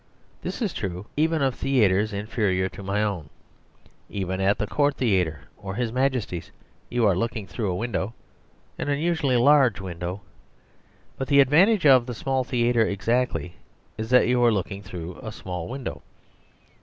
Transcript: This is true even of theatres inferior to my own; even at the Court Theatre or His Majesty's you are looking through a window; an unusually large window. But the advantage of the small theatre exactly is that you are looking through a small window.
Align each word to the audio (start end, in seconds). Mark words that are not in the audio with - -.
This 0.41 0.63
is 0.63 0.73
true 0.73 1.05
even 1.15 1.43
of 1.43 1.53
theatres 1.53 2.11
inferior 2.11 2.67
to 2.69 2.81
my 2.81 3.03
own; 3.03 3.29
even 4.09 4.41
at 4.41 4.57
the 4.57 4.65
Court 4.65 4.95
Theatre 4.95 5.41
or 5.57 5.75
His 5.75 5.91
Majesty's 5.91 6.49
you 6.89 7.05
are 7.05 7.15
looking 7.15 7.45
through 7.45 7.69
a 7.69 7.75
window; 7.75 8.15
an 8.79 8.89
unusually 8.89 9.37
large 9.37 9.79
window. 9.79 10.21
But 11.19 11.27
the 11.27 11.39
advantage 11.39 11.85
of 11.85 12.07
the 12.07 12.15
small 12.15 12.43
theatre 12.43 12.87
exactly 12.87 13.57
is 13.95 14.09
that 14.09 14.27
you 14.27 14.43
are 14.43 14.51
looking 14.51 14.81
through 14.81 15.19
a 15.21 15.31
small 15.31 15.67
window. 15.67 16.01